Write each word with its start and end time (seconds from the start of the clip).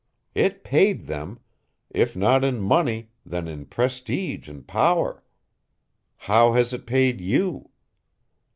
It 0.33 0.63
paid 0.63 1.05
them 1.05 1.41
if 1.91 2.15
not 2.15 2.43
in 2.43 2.59
money 2.59 3.11
then 3.23 3.47
in 3.47 3.67
prestige 3.67 4.49
and 4.49 4.65
power. 4.67 5.23
How 6.25 6.53
has 6.53 6.73
it 6.73 6.87
paid 6.87 7.21
you? 7.21 7.69